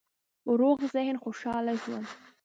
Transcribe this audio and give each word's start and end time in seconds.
روغ 0.59 0.79
ذهن، 0.93 1.15
خوشحاله 1.23 1.73
ژوند 1.83 2.07